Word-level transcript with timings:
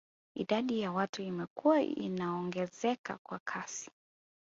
Idadi 0.35 0.79
ya 0.81 0.91
watu 0.91 1.21
imekuwa 1.21 1.81
inaongezeka 1.81 3.17
kwa 3.23 3.39
kasi 3.39 3.91